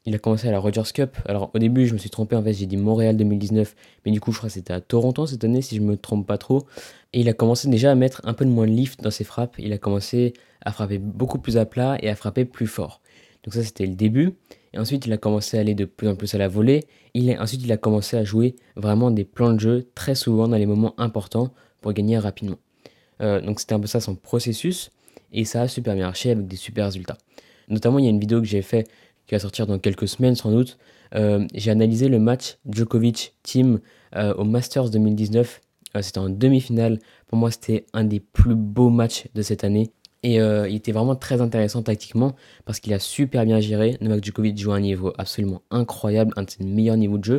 il 0.07 0.13
a 0.13 0.19
commencé 0.19 0.47
à 0.47 0.51
la 0.51 0.59
Rogers 0.59 0.93
Cup. 0.93 1.17
Alors 1.25 1.49
au 1.55 1.59
début, 1.59 1.87
je 1.87 1.93
me 1.93 1.97
suis 1.97 2.11
trompé, 2.11 2.35
en 2.35 2.43
fait, 2.43 2.53
j'ai 2.53 2.67
dit 2.67 2.77
Montréal 2.77 3.17
2019, 3.17 3.75
mais 4.05 4.11
du 4.11 4.21
coup, 4.21 4.31
je 4.31 4.37
crois 4.37 4.49
que 4.49 4.53
c'était 4.53 4.73
à 4.73 4.79
Toronto 4.79 5.25
cette 5.25 5.43
année, 5.43 5.63
si 5.63 5.77
je 5.77 5.81
me 5.81 5.97
trompe 5.97 6.27
pas 6.27 6.37
trop. 6.37 6.67
Et 7.11 7.21
il 7.21 7.29
a 7.29 7.33
commencé 7.33 7.67
déjà 7.69 7.91
à 7.91 7.95
mettre 7.95 8.21
un 8.23 8.33
peu 8.33 8.45
moins 8.45 8.67
de 8.67 8.71
lift 8.71 9.01
dans 9.01 9.09
ses 9.09 9.23
frappes. 9.23 9.55
Il 9.57 9.73
a 9.73 9.79
commencé 9.79 10.33
à 10.63 10.71
frapper 10.71 10.99
beaucoup 10.99 11.39
plus 11.39 11.57
à 11.57 11.65
plat 11.65 11.97
et 12.01 12.09
à 12.09 12.15
frapper 12.15 12.45
plus 12.45 12.67
fort. 12.67 13.01
Donc 13.43 13.55
ça, 13.55 13.63
c'était 13.63 13.87
le 13.87 13.95
début. 13.95 14.33
Et 14.75 14.77
ensuite, 14.77 15.05
il 15.05 15.13
a 15.13 15.17
commencé 15.17 15.57
à 15.57 15.61
aller 15.61 15.73
de 15.73 15.85
plus 15.85 16.09
en 16.09 16.15
plus 16.15 16.35
à 16.35 16.37
la 16.37 16.49
volée. 16.49 16.83
Il 17.13 17.31
ensuite, 17.39 17.63
il 17.63 17.71
a 17.71 17.77
commencé 17.77 18.17
à 18.17 18.25
jouer 18.25 18.57
vraiment 18.75 19.09
des 19.09 19.23
plans 19.23 19.53
de 19.53 19.59
jeu 19.59 19.87
très 19.95 20.15
souvent 20.15 20.49
dans 20.49 20.57
les 20.57 20.65
moments 20.65 20.93
importants 20.99 21.53
pour 21.79 21.93
gagner 21.93 22.17
rapidement. 22.17 22.57
Euh, 23.21 23.39
donc 23.39 23.61
c'était 23.61 23.73
un 23.73 23.79
peu 23.79 23.87
ça 23.87 24.01
son 24.01 24.15
processus. 24.15 24.91
Et 25.31 25.45
ça 25.45 25.61
a 25.61 25.67
super 25.69 25.95
bien 25.95 26.05
marché 26.05 26.31
avec 26.31 26.47
des 26.47 26.57
super 26.57 26.85
résultats. 26.85 27.17
Notamment, 27.69 27.99
il 27.99 28.05
y 28.05 28.07
a 28.07 28.11
une 28.11 28.19
vidéo 28.19 28.41
que 28.41 28.47
j'ai 28.47 28.61
fait 28.61 28.87
qui 29.27 29.33
va 29.33 29.39
sortir 29.39 29.65
dans 29.65 29.79
quelques 29.79 30.09
semaines 30.09 30.35
sans 30.35 30.51
doute. 30.51 30.77
Euh, 31.15 31.47
j'ai 31.53 31.71
analysé 31.71 32.09
le 32.09 32.19
match 32.19 32.57
Djokovic-Team 32.69 33.79
euh, 34.15 34.33
au 34.33 34.43
Masters 34.43 34.89
2019. 34.89 35.61
c'était 36.01 36.19
en 36.19 36.29
demi-finale. 36.29 36.99
Pour 37.27 37.37
moi, 37.37 37.49
c'était 37.49 37.85
un 37.93 38.03
des 38.03 38.19
plus 38.19 38.55
beaux 38.55 38.89
matchs 38.89 39.27
de 39.33 39.41
cette 39.41 39.63
année. 39.63 39.91
Et 40.25 40.41
euh, 40.41 40.67
il 40.67 40.75
était 40.75 40.91
vraiment 40.91 41.15
très 41.15 41.39
intéressant 41.39 41.83
tactiquement 41.83 42.35
parce 42.65 42.79
qu'il 42.79 42.91
a 42.95 42.99
super 42.99 43.45
bien 43.45 43.59
géré. 43.59 43.95
Novak 44.01 44.25
Djokovic 44.25 44.57
joue 44.57 44.71
un 44.71 44.79
niveau 44.79 45.13
absolument 45.19 45.61
incroyable, 45.69 46.33
un 46.35 46.41
de 46.41 46.49
ses 46.49 46.63
meilleurs 46.63 46.97
niveaux 46.97 47.19
de 47.19 47.23
jeu. 47.23 47.37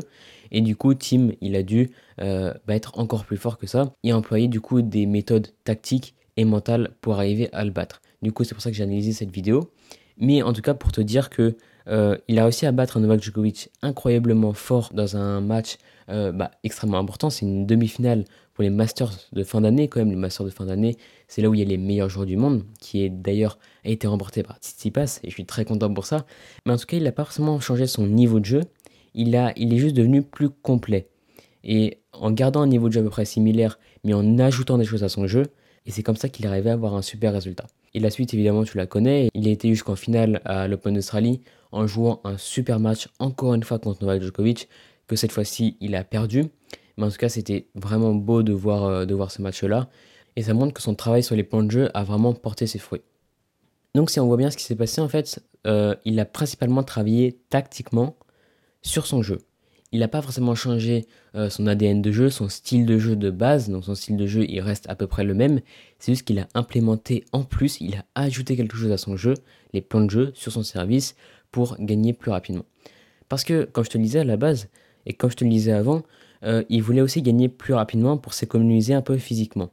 Et 0.53 0.61
du 0.61 0.77
coup, 0.77 0.95
Tim, 0.95 1.31
il 1.41 1.57
a 1.57 1.65
dû 1.65 1.91
euh, 2.21 2.55
bah, 2.65 2.77
être 2.77 2.97
encore 3.01 3.25
plus 3.25 3.39
fort 3.39 3.59
que 3.59 3.67
ça 3.67 3.93
et 4.05 4.13
employer 4.13 4.47
du 4.47 4.61
coup 4.61 4.83
des 4.83 5.07
méthodes 5.07 5.49
tactiques 5.65 6.15
et 6.37 6.45
mentales 6.45 6.93
pour 7.01 7.15
arriver 7.15 7.49
à 7.53 7.65
le 7.65 7.73
battre. 7.73 8.03
Du 8.23 8.31
coup, 8.31 8.45
c'est 8.45 8.55
pour 8.55 8.63
ça 8.63 8.71
que 8.71 8.77
j'ai 8.77 8.85
analysé 8.85 9.11
cette 9.11 9.33
vidéo. 9.33 9.73
Mais 10.19 10.43
en 10.43 10.53
tout 10.53 10.63
cas, 10.63 10.75
pour 10.75 10.93
te 10.93 11.01
dire 11.01 11.29
que 11.29 11.57
euh, 11.89 12.17
il 12.29 12.39
a 12.39 12.45
réussi 12.45 12.67
à 12.67 12.73
battre 12.73 12.99
un 12.99 13.01
Novak 13.01 13.21
Djokovic 13.21 13.69
incroyablement 13.83 14.53
fort 14.53 14.93
dans 14.95 15.17
un 15.17 15.41
match 15.41 15.77
bah, 16.09 16.53
extrêmement 16.63 17.01
important. 17.01 17.31
C'est 17.31 17.47
une 17.47 17.67
demi-finale 17.67 18.27
pour 18.57 18.63
les 18.63 18.71
Masters 18.71 19.13
de 19.35 19.45
fin 19.45 19.61
d'année, 19.61 19.87
quand 19.87 20.01
même, 20.01 20.09
les 20.09 20.17
Masters 20.17 20.47
de 20.47 20.51
fin 20.51 20.65
d'année, 20.65 20.97
c'est 21.29 21.43
là 21.43 21.51
où 21.51 21.55
il 21.55 21.61
y 21.61 21.63
a 21.63 21.67
les 21.67 21.77
meilleurs 21.77 22.09
joueurs 22.09 22.25
du 22.25 22.39
monde, 22.39 22.65
qui 22.81 23.03
est 23.03 23.11
d'ailleurs 23.11 23.59
a 23.85 23.91
été 23.91 24.07
remporté 24.07 24.43
par 24.43 24.57
Tsitsipas, 24.57 25.21
et 25.23 25.29
je 25.29 25.35
suis 25.35 25.45
très 25.45 25.67
content 25.67 25.93
pour 25.93 26.07
ça. 26.07 26.25
Mais 26.65 26.73
en 26.73 26.79
tout 26.79 26.87
cas, 26.87 26.97
il 26.97 27.03
n'a 27.03 27.13
pas 27.13 27.25
forcément 27.25 27.61
changé 27.61 27.87
son 27.87 28.07
niveau 28.07 28.41
de 28.41 28.47
jeu, 28.47 28.63
il, 29.13 29.37
a, 29.37 29.53
il 29.57 29.75
est 29.75 29.77
juste 29.77 29.95
devenu 29.95 30.23
plus 30.23 30.49
complet. 30.49 31.11
Et 31.65 31.99
en 32.15 32.31
gardant 32.31 32.63
un 32.63 32.67
niveau 32.67 32.89
de 32.89 32.95
jeu 32.95 33.01
à 33.01 33.03
peu 33.03 33.11
près 33.11 33.27
similaire, 33.27 33.79
mais 34.05 34.15
en 34.15 34.39
ajoutant 34.39 34.79
des 34.79 34.87
choses 34.87 35.05
à 35.05 35.11
son 35.11 35.27
jeu, 35.27 35.43
et 35.85 35.91
c'est 35.91 36.03
comme 36.03 36.17
ça 36.17 36.31
qu'il 36.31 36.47
est 36.47 36.49
arrivé 36.49 36.71
à 36.71 36.73
avoir 36.73 36.95
un 36.95 37.03
super 37.03 37.35
résultat. 37.35 37.67
Et 37.93 38.01
la 38.01 38.09
suite, 38.09 38.33
évidemment, 38.33 38.65
tu 38.65 38.79
la 38.79 38.87
connais. 38.87 39.29
Il 39.35 39.47
a 39.49 39.51
été 39.51 39.69
jusqu'en 39.69 39.97
finale 39.97 40.41
à 40.47 40.67
l'Open 40.67 40.95
d'Australie 40.95 41.43
en 41.73 41.87
jouant 41.87 42.23
un 42.25 42.39
super 42.39 42.81
match, 42.81 43.09
encore 43.19 43.53
une 43.53 43.65
fois 43.65 43.79
contre 43.79 44.01
Novak 44.03 44.23
Djokovic, 44.23 44.69
que 45.07 45.15
cette 45.15 45.33
fois-ci, 45.33 45.77
il 45.83 45.95
a 45.95 46.05
perdu. 46.05 46.47
Mais 46.97 47.05
en 47.05 47.11
tout 47.11 47.17
cas, 47.17 47.29
c'était 47.29 47.69
vraiment 47.75 48.15
beau 48.15 48.43
de 48.43 48.53
voir, 48.53 48.85
euh, 48.85 49.05
de 49.07 49.15
voir 49.15 49.31
ce 49.31 49.43
match-là. 49.43 49.89
Et 50.37 50.43
ça 50.43 50.55
montre 50.55 50.75
que 50.75 50.83
son 50.83 50.95
travail 50.95 51.23
sur 51.23 51.35
les 51.35 51.45
plans 51.45 51.63
de 51.63 51.71
jeu 51.71 51.91
a 51.95 52.05
vraiment 52.05 52.33
porté 52.33 52.67
ses 52.67 52.79
fruits. 52.79 53.03
Donc 53.95 54.11
si 54.11 54.21
on 54.21 54.27
voit 54.27 54.37
bien 54.37 54.51
ce 54.51 54.57
qui 54.57 54.65
s'est 54.65 54.77
passé, 54.77 55.01
en 55.01 55.09
fait, 55.09 55.43
euh, 55.67 55.95
il 56.05 56.21
a 56.21 56.27
principalement 56.27 56.83
travaillé 56.83 57.39
tactiquement 57.49 58.17
sur 58.83 59.07
son 59.07 59.23
jeu. 59.23 59.39
Il 59.93 60.01
n'a 60.01 60.09
pas 60.09 60.21
forcément 60.21 60.55
changé 60.55 61.07
euh, 61.35 61.49
son 61.49 61.67
ADN 61.67 62.03
de 62.03 62.13
jeu, 62.13 62.29
son 62.29 62.49
style 62.49 62.85
de 62.85 62.99
jeu 62.99 63.17
de 63.17 63.31
base, 63.31 63.71
donc 63.71 63.85
son 63.85 63.95
style 63.95 64.17
de 64.17 64.27
jeu 64.27 64.45
il 64.49 64.61
reste 64.61 64.89
à 64.91 64.97
peu 64.97 65.07
près 65.07 65.25
le 65.25 65.33
même, 65.33 65.61
c'est 65.99 66.13
juste 66.13 66.27
qu'il 66.27 66.39
a 66.39 66.49
implémenté 66.55 67.25
en 67.33 67.45
plus, 67.45 67.81
il 67.81 67.95
a 67.95 68.05
ajouté 68.15 68.57
quelque 68.57 68.77
chose 68.77 68.93
à 68.93 68.99
son 68.99 69.17
jeu, 69.17 69.35
les 69.73 69.81
plans 69.81 70.03
de 70.03 70.11
jeu 70.11 70.33
sur 70.35 70.53
son 70.53 70.63
service 70.63 71.15
pour 71.51 71.77
gagner 71.79 72.13
plus 72.13 72.31
rapidement. 72.31 72.65
Parce 73.29 73.45
que, 73.45 73.65
comme 73.65 73.85
je 73.85 73.91
te 73.91 73.97
le 73.99 74.05
disais 74.05 74.19
à 74.19 74.25
la 74.25 74.37
base, 74.37 74.69
et 75.07 75.15
comme 75.15 75.31
je 75.31 75.37
te 75.37 75.45
le 75.45 75.51
disais 75.51 75.73
avant, 75.73 76.03
euh, 76.47 76.63
il 76.69 76.83
voulait 76.83 77.01
aussi 77.01 77.23
gagner 77.23 77.49
plus 77.49 77.75
rapidement 77.75 78.17
pour 78.17 78.35
s'économiser 78.35 78.95
un 78.95 79.03
peu 79.03 79.17
physiquement. 79.19 79.71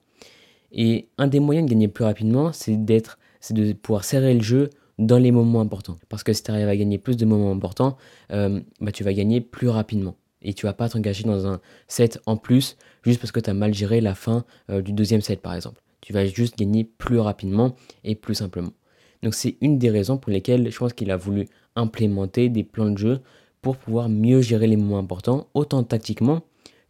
Et 0.72 1.08
un 1.18 1.28
des 1.28 1.40
moyens 1.40 1.68
de 1.68 1.72
gagner 1.72 1.88
plus 1.88 2.04
rapidement, 2.04 2.52
c'est 2.52 2.76
d'être, 2.76 3.20
c'est 3.40 3.54
de 3.54 3.74
pouvoir 3.74 4.04
serrer 4.04 4.34
le 4.34 4.42
jeu 4.42 4.70
dans 4.98 5.18
les 5.18 5.32
moments 5.32 5.62
importants. 5.62 5.98
Parce 6.10 6.24
que 6.24 6.34
si 6.34 6.44
tu 6.44 6.52
arrives 6.52 6.68
à 6.68 6.76
gagner 6.76 6.98
plus 6.98 7.18
de 7.18 7.26
moments 7.26 7.52
importants, 7.52 7.98
euh, 8.32 8.60
bah, 8.82 8.92
tu 8.92 9.04
vas 9.04 9.14
gagner 9.14 9.42
plus 9.42 9.70
rapidement. 9.70 10.16
Et 10.42 10.54
tu 10.54 10.66
vas 10.66 10.74
pas 10.74 10.90
t'engager 10.90 11.24
dans 11.24 11.48
un 11.48 11.62
set 11.88 12.20
en 12.26 12.36
plus 12.36 12.78
juste 13.04 13.20
parce 13.20 13.32
que 13.32 13.40
tu 13.40 13.50
as 13.50 13.54
mal 13.54 13.74
géré 13.74 14.02
la 14.02 14.14
fin 14.16 14.44
euh, 14.70 14.82
du 14.82 14.92
deuxième 14.92 15.22
set 15.22 15.42
par 15.42 15.54
exemple. 15.54 15.82
Tu 16.02 16.12
vas 16.12 16.26
juste 16.26 16.58
gagner 16.58 16.84
plus 16.84 17.20
rapidement 17.20 17.76
et 18.04 18.16
plus 18.16 18.36
simplement. 18.36 18.74
Donc 19.22 19.36
c'est 19.36 19.56
une 19.62 19.78
des 19.78 19.90
raisons 19.90 20.18
pour 20.18 20.32
lesquelles 20.32 20.70
je 20.70 20.78
pense 20.78 20.92
qu'il 20.92 21.12
a 21.12 21.18
voulu 21.18 21.48
implémenter 21.78 22.50
des 22.50 22.64
plans 22.64 22.90
de 22.90 22.98
jeu 22.98 23.20
pour 23.62 23.78
pouvoir 23.78 24.10
mieux 24.10 24.42
gérer 24.42 24.68
les 24.68 24.76
moments 24.76 24.98
importants, 25.00 25.48
autant 25.54 25.82
tactiquement 25.84 26.42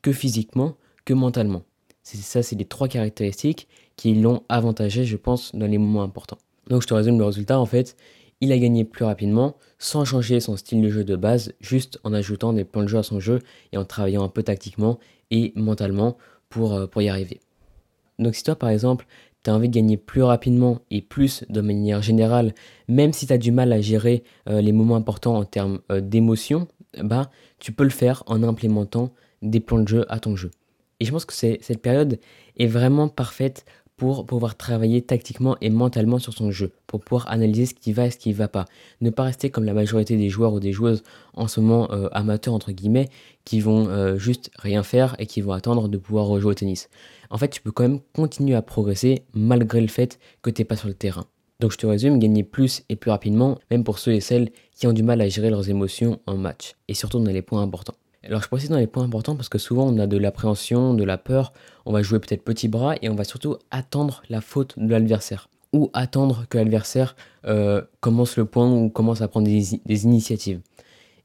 que 0.03 0.11
physiquement 0.11 0.75
que 1.05 1.15
mentalement. 1.15 1.63
C'est 2.03 2.17
ça, 2.17 2.43
c'est 2.43 2.55
les 2.55 2.65
trois 2.65 2.87
caractéristiques 2.87 3.67
qui 3.95 4.13
l'ont 4.13 4.43
avantagé, 4.49 5.05
je 5.05 5.17
pense, 5.17 5.55
dans 5.55 5.65
les 5.65 5.79
moments 5.79 6.03
importants. 6.03 6.37
Donc 6.69 6.83
je 6.83 6.87
te 6.87 6.93
résume 6.93 7.17
le 7.17 7.25
résultat, 7.25 7.59
en 7.59 7.65
fait, 7.65 7.95
il 8.41 8.51
a 8.51 8.57
gagné 8.57 8.83
plus 8.83 9.05
rapidement, 9.05 9.55
sans 9.79 10.03
changer 10.03 10.39
son 10.39 10.57
style 10.57 10.81
de 10.81 10.89
jeu 10.89 11.03
de 11.03 11.15
base, 11.15 11.53
juste 11.61 11.99
en 12.03 12.13
ajoutant 12.13 12.51
des 12.51 12.65
points 12.65 12.83
de 12.83 12.89
jeu 12.89 12.97
à 12.97 13.03
son 13.03 13.19
jeu 13.19 13.39
et 13.71 13.77
en 13.77 13.85
travaillant 13.85 14.23
un 14.23 14.29
peu 14.29 14.43
tactiquement 14.43 14.99
et 15.31 15.53
mentalement 15.55 16.17
pour, 16.49 16.73
euh, 16.73 16.87
y 16.97 17.07
arriver. 17.07 17.39
Donc 18.19 18.35
si 18.35 18.43
toi 18.43 18.55
par 18.55 18.69
exemple, 18.69 19.05
tu 19.43 19.49
as 19.49 19.55
envie 19.55 19.69
de 19.69 19.73
gagner 19.73 19.97
plus 19.97 20.23
rapidement 20.23 20.79
et 20.91 21.01
plus 21.01 21.45
de 21.49 21.61
manière 21.61 22.01
générale, 22.01 22.53
même 22.87 23.13
si 23.13 23.27
tu 23.27 23.33
as 23.33 23.37
du 23.37 23.51
mal 23.51 23.71
à 23.71 23.81
gérer 23.81 24.23
euh, 24.49 24.61
les 24.61 24.71
moments 24.71 24.95
importants 24.95 25.37
en 25.37 25.45
termes 25.45 25.79
euh, 25.91 26.01
d'émotion, 26.01 26.67
bah 27.01 27.31
tu 27.59 27.71
peux 27.71 27.83
le 27.83 27.89
faire 27.89 28.23
en 28.25 28.43
implémentant 28.43 29.13
des 29.43 29.59
plans 29.59 29.79
de 29.79 29.87
jeu 29.87 30.05
à 30.09 30.19
ton 30.19 30.35
jeu. 30.35 30.51
Et 30.99 31.05
je 31.05 31.11
pense 31.11 31.25
que 31.25 31.33
cette 31.33 31.81
période 31.81 32.19
est 32.57 32.67
vraiment 32.67 33.09
parfaite 33.09 33.65
pour 33.97 34.25
pouvoir 34.25 34.57
travailler 34.57 35.01
tactiquement 35.01 35.55
et 35.61 35.69
mentalement 35.69 36.17
sur 36.17 36.33
son 36.33 36.51
jeu, 36.51 36.71
pour 36.87 36.99
pouvoir 37.01 37.29
analyser 37.29 37.67
ce 37.67 37.73
qui 37.73 37.93
va 37.93 38.07
et 38.07 38.11
ce 38.11 38.17
qui 38.17 38.29
ne 38.29 38.33
va 38.33 38.47
pas. 38.47 38.65
Ne 39.01 39.11
pas 39.11 39.23
rester 39.23 39.49
comme 39.49 39.65
la 39.65 39.73
majorité 39.73 40.17
des 40.17 40.29
joueurs 40.29 40.53
ou 40.53 40.59
des 40.59 40.71
joueuses 40.71 41.03
en 41.33 41.47
ce 41.47 41.59
moment 41.59 41.91
euh, 41.91 42.09
amateurs 42.11 42.53
entre 42.53 42.71
guillemets, 42.71 43.09
qui 43.45 43.59
vont 43.59 43.87
euh, 43.87 44.17
juste 44.17 44.49
rien 44.57 44.83
faire 44.83 45.15
et 45.19 45.25
qui 45.25 45.41
vont 45.41 45.51
attendre 45.51 45.87
de 45.89 45.97
pouvoir 45.97 46.25
rejouer 46.25 46.51
au 46.51 46.53
tennis. 46.55 46.89
En 47.29 47.37
fait, 47.37 47.49
tu 47.49 47.61
peux 47.61 47.71
quand 47.71 47.83
même 47.83 47.99
continuer 48.13 48.55
à 48.55 48.61
progresser 48.61 49.23
malgré 49.33 49.79
le 49.79 49.87
fait 49.87 50.19
que 50.41 50.49
tu 50.49 50.61
n'es 50.61 50.65
pas 50.65 50.75
sur 50.75 50.87
le 50.87 50.95
terrain. 50.95 51.25
Donc 51.59 51.71
je 51.71 51.77
te 51.77 51.85
résume, 51.85 52.19
gagner 52.19 52.43
plus 52.43 52.83
et 52.89 52.95
plus 52.95 53.11
rapidement, 53.11 53.57
même 53.71 53.83
pour 53.83 53.99
ceux 53.99 54.13
et 54.13 54.19
celles 54.21 54.49
qui 54.75 54.87
ont 54.87 54.93
du 54.93 55.03
mal 55.03 55.21
à 55.21 55.29
gérer 55.29 55.49
leurs 55.49 55.69
émotions 55.69 56.19
en 56.25 56.35
match, 56.35 56.75
et 56.87 56.93
surtout 56.93 57.19
dans 57.19 57.31
les 57.31 57.41
points 57.41 57.61
importants. 57.61 57.95
Alors 58.25 58.41
je 58.41 58.47
précise 58.47 58.69
dans 58.69 58.77
les 58.77 58.87
points 58.87 59.03
importants 59.03 59.35
parce 59.35 59.49
que 59.49 59.57
souvent 59.57 59.85
on 59.87 59.97
a 59.99 60.07
de 60.07 60.17
l'appréhension, 60.17 60.93
de 60.93 61.03
la 61.03 61.17
peur, 61.17 61.51
on 61.85 61.91
va 61.91 62.01
jouer 62.01 62.19
peut-être 62.19 62.43
petit 62.43 62.69
bras 62.69 62.95
et 63.01 63.09
on 63.09 63.15
va 63.15 63.25
surtout 63.25 63.57
attendre 63.69 64.23
la 64.29 64.39
faute 64.39 64.75
de 64.77 64.89
l'adversaire 64.89 65.49
ou 65.73 65.89
attendre 65.93 66.45
que 66.49 66.57
l'adversaire 66.57 67.15
euh, 67.45 67.81
commence 67.99 68.37
le 68.37 68.45
point 68.45 68.71
ou 68.71 68.89
commence 68.89 69.21
à 69.21 69.27
prendre 69.27 69.47
des, 69.47 70.05
initiatives. 70.05 70.61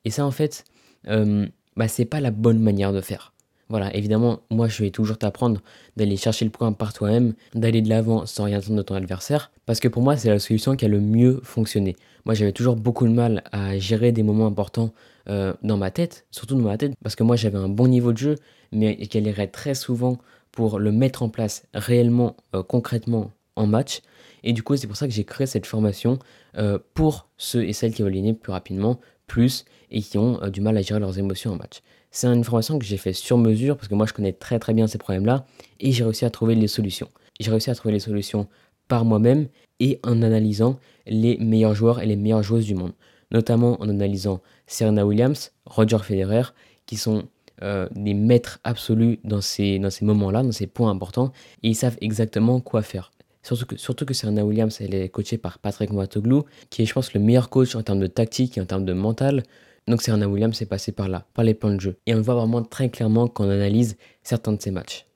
Et 0.04 0.10
ça 0.10 0.26
en 0.26 0.30
fait, 0.30 0.64
euh, 1.06 1.46
bah, 1.76 1.86
c'est 1.86 2.06
pas 2.06 2.20
la 2.20 2.30
bonne 2.30 2.58
manière 2.58 2.92
de 2.92 3.00
faire. 3.00 3.32
Voilà, 3.70 3.94
évidemment, 3.94 4.40
moi 4.50 4.66
je 4.66 4.82
vais 4.82 4.90
toujours 4.90 5.18
t'apprendre 5.18 5.60
d'aller 5.96 6.16
chercher 6.16 6.46
le 6.46 6.50
point 6.50 6.72
par 6.72 6.94
toi-même, 6.94 7.34
d'aller 7.54 7.82
de 7.82 7.90
l'avant 7.90 8.24
sans 8.24 8.44
rien 8.44 8.58
attendre 8.58 8.76
de 8.78 8.82
ton 8.82 8.94
adversaire, 8.94 9.50
parce 9.66 9.78
que 9.78 9.88
pour 9.88 10.00
moi 10.00 10.16
c'est 10.16 10.30
la 10.30 10.38
solution 10.38 10.74
qui 10.74 10.86
a 10.86 10.88
le 10.88 11.00
mieux 11.00 11.40
fonctionné. 11.42 11.94
Moi 12.24 12.34
j'avais 12.34 12.52
toujours 12.52 12.76
beaucoup 12.76 13.06
de 13.06 13.12
mal 13.12 13.44
à 13.52 13.76
gérer 13.78 14.10
des 14.10 14.22
moments 14.22 14.46
importants 14.46 14.94
euh, 15.28 15.52
dans 15.62 15.76
ma 15.76 15.90
tête, 15.90 16.26
surtout 16.30 16.54
dans 16.54 16.62
ma 16.62 16.78
tête, 16.78 16.94
parce 17.02 17.14
que 17.14 17.22
moi 17.22 17.36
j'avais 17.36 17.58
un 17.58 17.68
bon 17.68 17.88
niveau 17.88 18.12
de 18.12 18.18
jeu, 18.18 18.34
mais 18.72 18.96
galérais 18.96 19.48
très 19.48 19.74
souvent 19.74 20.16
pour 20.50 20.78
le 20.78 20.90
mettre 20.90 21.22
en 21.22 21.28
place 21.28 21.64
réellement, 21.74 22.36
euh, 22.54 22.62
concrètement 22.62 23.32
en 23.54 23.66
match. 23.66 24.00
Et 24.44 24.54
du 24.54 24.62
coup 24.62 24.76
c'est 24.76 24.86
pour 24.86 24.96
ça 24.96 25.06
que 25.06 25.12
j'ai 25.12 25.24
créé 25.24 25.46
cette 25.46 25.66
formation 25.66 26.18
euh, 26.56 26.78
pour 26.94 27.28
ceux 27.36 27.64
et 27.64 27.74
celles 27.74 27.92
qui 27.92 28.00
veulent 28.00 28.14
gagner 28.14 28.32
plus 28.32 28.52
rapidement, 28.52 28.98
plus, 29.26 29.66
et 29.90 30.00
qui 30.00 30.16
ont 30.16 30.40
du 30.48 30.62
mal 30.62 30.78
à 30.78 30.80
gérer 30.80 31.00
leurs 31.00 31.18
émotions 31.18 31.52
en 31.52 31.56
match. 31.56 31.82
C'est 32.10 32.26
une 32.26 32.44
formation 32.44 32.78
que 32.78 32.84
j'ai 32.84 32.96
fait 32.96 33.12
sur 33.12 33.38
mesure 33.38 33.76
parce 33.76 33.88
que 33.88 33.94
moi 33.94 34.06
je 34.06 34.12
connais 34.12 34.32
très 34.32 34.58
très 34.58 34.74
bien 34.74 34.86
ces 34.86 34.98
problèmes-là 34.98 35.46
et 35.80 35.92
j'ai 35.92 36.04
réussi 36.04 36.24
à 36.24 36.30
trouver 36.30 36.54
les 36.54 36.68
solutions. 36.68 37.08
J'ai 37.40 37.50
réussi 37.50 37.70
à 37.70 37.74
trouver 37.74 37.92
les 37.92 38.00
solutions 38.00 38.48
par 38.88 39.04
moi-même 39.04 39.48
et 39.80 40.00
en 40.02 40.22
analysant 40.22 40.78
les 41.06 41.36
meilleurs 41.38 41.74
joueurs 41.74 42.00
et 42.00 42.06
les 42.06 42.16
meilleures 42.16 42.42
joueuses 42.42 42.66
du 42.66 42.74
monde. 42.74 42.92
Notamment 43.30 43.80
en 43.80 43.88
analysant 43.88 44.40
Serena 44.66 45.06
Williams, 45.06 45.52
Roger 45.66 45.98
Federer, 45.98 46.54
qui 46.86 46.96
sont 46.96 47.24
euh, 47.62 47.88
des 47.94 48.14
maîtres 48.14 48.58
absolus 48.64 49.18
dans 49.24 49.40
ces, 49.40 49.78
dans 49.78 49.90
ces 49.90 50.04
moments-là, 50.04 50.42
dans 50.42 50.52
ces 50.52 50.66
points 50.66 50.90
importants, 50.90 51.32
et 51.62 51.68
ils 51.68 51.74
savent 51.74 51.98
exactement 52.00 52.60
quoi 52.60 52.82
faire. 52.82 53.10
Surtout 53.42 53.66
que, 53.66 53.76
surtout 53.76 54.04
que 54.04 54.14
Serena 54.14 54.44
Williams, 54.44 54.78
elle 54.80 54.94
est 54.94 55.08
coachée 55.08 55.38
par 55.38 55.58
Patrick 55.58 55.90
Mouratoglou, 55.90 56.44
qui 56.70 56.82
est, 56.82 56.86
je 56.86 56.92
pense, 56.92 57.12
le 57.14 57.20
meilleur 57.20 57.50
coach 57.50 57.74
en 57.74 57.82
termes 57.82 58.00
de 58.00 58.06
tactique 58.06 58.58
et 58.58 58.60
en 58.60 58.64
termes 58.64 58.84
de 58.84 58.92
mental. 58.92 59.42
Donc 59.88 60.02
Serena 60.02 60.28
Williams 60.28 60.60
est 60.60 60.66
passé 60.66 60.92
par 60.92 61.08
là, 61.08 61.26
par 61.34 61.44
les 61.44 61.54
plans 61.54 61.74
de 61.74 61.80
jeu. 61.80 61.96
Et 62.06 62.14
on 62.14 62.18
le 62.18 62.22
voit 62.22 62.34
vraiment 62.34 62.62
très 62.62 62.90
clairement 62.90 63.26
quand 63.26 63.46
on 63.46 63.50
analyse 63.50 63.96
certains 64.22 64.52
de 64.52 64.60
ses 64.60 64.70
matchs. 64.70 65.06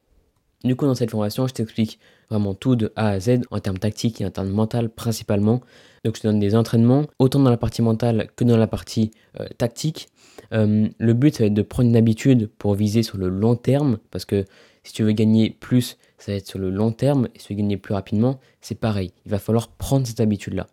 Du 0.65 0.77
coup, 0.77 0.87
dans 0.87 0.95
cette 0.95 1.11
formation, 1.11 1.47
je 1.47 1.53
t'explique 1.53 1.99
vraiment 2.31 2.55
tout 2.55 2.77
de 2.77 2.93
A 2.97 3.09
à 3.09 3.21
Z 3.21 3.41
en 3.51 3.59
termes 3.59 3.79
tactiques 3.79 4.21
et 4.21 4.27
en 4.27 4.31
termes 4.31 4.49
mental 4.49 4.89
principalement. 4.89 5.61
Donc, 6.05 6.17
je 6.17 6.23
te 6.23 6.27
donne 6.27 6.41
des 6.41 6.55
entraînements, 6.55 7.05
autant 7.19 7.41
dans 7.41 7.51
la 7.51 7.57
partie 7.57 7.83
mentale 7.83 8.29
que 8.37 8.45
dans 8.45 8.57
la 8.57 8.67
partie 8.67 9.11
euh, 9.41 9.47
tactique. 9.59 10.09
Euh, 10.53 10.89
le 10.99 11.13
but, 11.13 11.35
ça 11.35 11.43
va 11.43 11.47
être 11.49 11.55
de 11.55 11.63
prendre 11.63 11.89
une 11.89 11.97
habitude 11.97 12.49
pour 12.59 12.75
viser 12.75 13.03
sur 13.03 13.19
le 13.19 13.29
long 13.29 13.57
terme, 13.57 13.99
parce 14.11 14.25
que 14.25 14.45
si 14.83 14.93
tu 14.93 15.03
veux 15.03 15.13
gagner 15.13 15.51
plus, 15.51 15.99
ça 16.19 16.33
va 16.33 16.39
être 16.39 16.47
sur 16.47 16.59
le 16.59 16.71
long 16.71 16.93
terme, 16.93 17.29
et 17.35 17.39
si 17.39 17.49
tu 17.49 17.53
veux 17.53 17.59
gagner 17.59 17.77
plus 17.77 17.95
rapidement, 17.95 18.41
c'est 18.61 18.79
pareil. 18.79 19.13
Il 19.27 19.33
va 19.33 19.39
falloir 19.39 19.69
prendre 19.69 20.07
cette 20.07 20.21
habitude-là. 20.21 20.67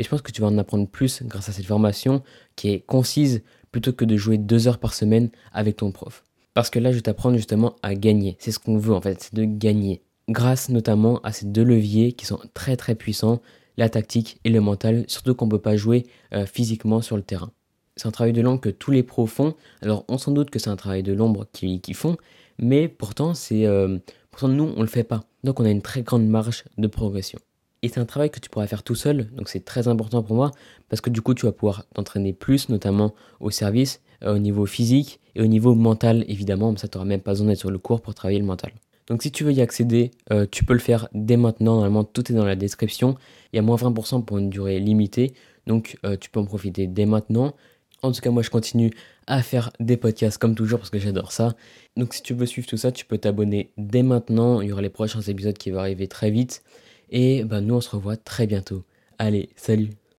Et 0.00 0.02
je 0.02 0.08
pense 0.08 0.22
que 0.22 0.32
tu 0.32 0.40
vas 0.40 0.46
en 0.46 0.56
apprendre 0.56 0.88
plus 0.88 1.22
grâce 1.24 1.50
à 1.50 1.52
cette 1.52 1.66
formation 1.66 2.22
qui 2.56 2.70
est 2.70 2.80
concise 2.80 3.42
plutôt 3.70 3.92
que 3.92 4.06
de 4.06 4.16
jouer 4.16 4.38
deux 4.38 4.66
heures 4.66 4.78
par 4.78 4.94
semaine 4.94 5.28
avec 5.52 5.76
ton 5.76 5.92
prof. 5.92 6.24
Parce 6.54 6.70
que 6.70 6.78
là, 6.78 6.90
je 6.90 6.96
vais 6.96 7.02
t'apprendre 7.02 7.36
justement 7.36 7.76
à 7.82 7.94
gagner. 7.94 8.38
C'est 8.40 8.50
ce 8.50 8.58
qu'on 8.58 8.78
veut 8.78 8.94
en 8.94 9.02
fait, 9.02 9.22
c'est 9.22 9.34
de 9.34 9.44
gagner. 9.44 10.00
Grâce 10.30 10.70
notamment 10.70 11.20
à 11.20 11.32
ces 11.32 11.44
deux 11.44 11.64
leviers 11.64 12.12
qui 12.12 12.24
sont 12.24 12.40
très 12.54 12.78
très 12.78 12.94
puissants, 12.94 13.42
la 13.76 13.90
tactique 13.90 14.40
et 14.44 14.48
le 14.48 14.62
mental, 14.62 15.04
surtout 15.06 15.34
qu'on 15.34 15.44
ne 15.44 15.50
peut 15.50 15.60
pas 15.60 15.76
jouer 15.76 16.06
euh, 16.32 16.46
physiquement 16.46 17.02
sur 17.02 17.18
le 17.18 17.22
terrain. 17.22 17.52
C'est 17.94 18.08
un 18.08 18.10
travail 18.10 18.32
de 18.32 18.40
l'ombre 18.40 18.62
que 18.62 18.70
tous 18.70 18.92
les 18.92 19.02
pros 19.02 19.26
font. 19.26 19.54
Alors 19.82 20.06
on 20.08 20.16
s'en 20.16 20.32
doute 20.32 20.48
que 20.48 20.58
c'est 20.58 20.70
un 20.70 20.76
travail 20.76 21.02
de 21.02 21.12
l'ombre 21.12 21.46
qu'ils 21.52 21.94
font, 21.94 22.16
mais 22.58 22.88
pourtant, 22.88 23.34
c'est, 23.34 23.66
euh, 23.66 23.98
pourtant 24.30 24.48
nous, 24.48 24.64
on 24.64 24.76
ne 24.76 24.80
le 24.80 24.86
fait 24.86 25.04
pas. 25.04 25.24
Donc 25.44 25.60
on 25.60 25.66
a 25.66 25.70
une 25.70 25.82
très 25.82 26.00
grande 26.00 26.26
marge 26.26 26.64
de 26.78 26.86
progression. 26.86 27.38
Et 27.82 27.88
c'est 27.88 28.00
un 28.00 28.04
travail 28.04 28.30
que 28.30 28.40
tu 28.40 28.50
pourras 28.50 28.66
faire 28.66 28.82
tout 28.82 28.94
seul, 28.94 29.30
donc 29.32 29.48
c'est 29.48 29.64
très 29.64 29.88
important 29.88 30.22
pour 30.22 30.36
moi, 30.36 30.50
parce 30.88 31.00
que 31.00 31.08
du 31.08 31.22
coup 31.22 31.32
tu 31.32 31.46
vas 31.46 31.52
pouvoir 31.52 31.86
t'entraîner 31.94 32.32
plus, 32.34 32.68
notamment 32.68 33.14
au 33.40 33.50
service, 33.50 34.02
euh, 34.22 34.34
au 34.34 34.38
niveau 34.38 34.66
physique 34.66 35.18
et 35.34 35.40
au 35.40 35.46
niveau 35.46 35.74
mental, 35.74 36.24
évidemment, 36.28 36.76
ça 36.76 36.88
tu 36.88 36.98
n'auras 36.98 37.08
même 37.08 37.22
pas 37.22 37.32
besoin 37.32 37.46
d'être 37.48 37.58
sur 37.58 37.70
le 37.70 37.78
cours 37.78 38.02
pour 38.02 38.14
travailler 38.14 38.38
le 38.38 38.44
mental. 38.44 38.72
Donc 39.06 39.22
si 39.22 39.32
tu 39.32 39.44
veux 39.44 39.52
y 39.52 39.62
accéder, 39.62 40.10
euh, 40.30 40.46
tu 40.50 40.64
peux 40.64 40.74
le 40.74 40.78
faire 40.78 41.08
dès 41.14 41.38
maintenant, 41.38 41.76
normalement 41.76 42.04
tout 42.04 42.30
est 42.30 42.34
dans 42.34 42.44
la 42.44 42.54
description, 42.54 43.16
il 43.52 43.56
y 43.56 43.58
a 43.58 43.62
moins 43.62 43.76
20% 43.76 44.24
pour 44.24 44.36
une 44.36 44.50
durée 44.50 44.78
limitée, 44.78 45.32
donc 45.66 45.96
euh, 46.04 46.16
tu 46.18 46.28
peux 46.28 46.40
en 46.40 46.44
profiter 46.44 46.86
dès 46.86 47.06
maintenant. 47.06 47.54
En 48.02 48.12
tout 48.12 48.20
cas, 48.20 48.30
moi 48.30 48.42
je 48.42 48.50
continue 48.50 48.90
à 49.26 49.42
faire 49.42 49.70
des 49.80 49.96
podcasts 49.96 50.38
comme 50.38 50.54
toujours 50.54 50.80
parce 50.80 50.90
que 50.90 50.98
j'adore 50.98 51.32
ça. 51.32 51.54
Donc 51.96 52.14
si 52.14 52.22
tu 52.22 52.34
veux 52.34 52.46
suivre 52.46 52.66
tout 52.66 52.76
ça, 52.76 52.92
tu 52.92 53.04
peux 53.04 53.18
t'abonner 53.18 53.70
dès 53.78 54.02
maintenant, 54.02 54.60
il 54.60 54.68
y 54.68 54.72
aura 54.72 54.82
les 54.82 54.90
prochains 54.90 55.20
épisodes 55.20 55.56
qui 55.56 55.70
vont 55.70 55.80
arriver 55.80 56.08
très 56.08 56.30
vite. 56.30 56.62
Et 57.10 57.44
bah, 57.44 57.60
nous, 57.60 57.74
on 57.74 57.80
se 57.80 57.90
revoit 57.90 58.16
très 58.16 58.46
bientôt. 58.46 58.84
Allez, 59.18 59.50
salut 59.56 59.90